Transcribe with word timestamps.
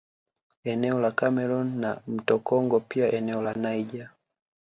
Eneo 0.71 0.99
la 0.99 1.11
Cameroon 1.11 1.77
na 1.79 2.01
mto 2.07 2.39
Congo 2.39 2.79
pia 2.79 3.11
eneo 3.13 3.41
la 3.41 3.53
Niger 3.53 4.09